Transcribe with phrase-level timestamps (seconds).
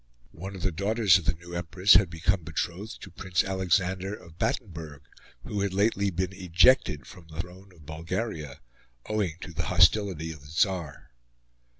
[0.31, 4.39] One of the daughters of the new Empress had become betrothed to Prince Alexander of
[4.39, 5.03] Battenberg,
[5.43, 8.61] who had lately been ejected from the throne of Bulgaria
[9.05, 11.11] owing to the hostility of the Tsar.